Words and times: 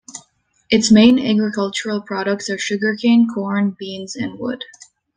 Its 0.71 0.89
main 0.91 1.19
agricultural 1.19 2.01
products 2.01 2.49
are 2.49 2.57
sugar 2.57 2.95
cane, 2.95 3.27
corn, 3.31 3.75
beans, 3.77 4.15
and 4.15 4.39
wood. 4.39 4.63